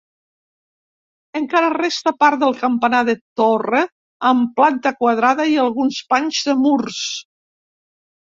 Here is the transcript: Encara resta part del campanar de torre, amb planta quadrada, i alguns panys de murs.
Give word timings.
Encara 1.39 1.67
resta 1.73 2.13
part 2.23 2.39
del 2.43 2.55
campanar 2.61 3.01
de 3.09 3.15
torre, 3.41 3.81
amb 4.31 4.55
planta 4.61 4.93
quadrada, 5.03 5.47
i 5.53 5.59
alguns 5.65 6.01
panys 6.15 6.41
de 6.49 6.57
murs. 6.63 7.03